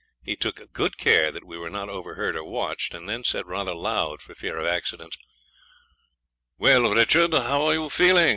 He 0.23 0.35
took 0.35 0.59
good 0.73 0.97
care 0.97 1.31
that 1.31 1.43
we 1.43 1.59
were 1.59 1.69
not 1.69 1.87
overheard 1.87 2.35
or 2.35 2.43
watched, 2.43 2.95
and 2.95 3.07
then 3.07 3.23
said 3.23 3.45
rather 3.45 3.75
loud, 3.75 4.19
for 4.19 4.33
fear 4.33 4.57
of 4.57 4.65
accidents 4.65 5.15
'Well, 6.57 6.91
Richard, 6.91 7.33
how 7.35 7.65
are 7.67 7.73
you 7.75 7.87
feeling? 7.87 8.29